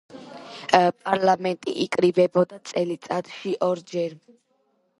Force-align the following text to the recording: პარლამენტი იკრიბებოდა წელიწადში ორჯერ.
პარლამენტი 1.01 1.75
იკრიბებოდა 1.85 2.59
წელიწადში 2.71 3.55
ორჯერ. 3.69 4.17